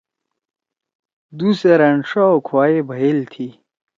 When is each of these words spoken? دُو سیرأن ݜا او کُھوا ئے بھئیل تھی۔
دُو 1.37 1.49
سیرأن 1.59 1.97
ݜا 2.09 2.23
او 2.31 2.37
کُھوا 2.47 2.63
ئے 2.71 2.79
بھئیل 2.87 3.19
تھی۔ 3.31 3.47